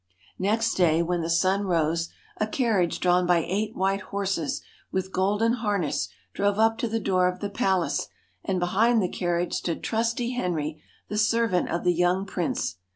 [0.39, 5.53] Next day, when the sun rose, a carriage drawn by eight white horses with golden
[5.53, 8.07] harness drove up to the door of the palace,
[8.43, 12.77] and behind the carriage stood trusty Henry, the servant of the young prince.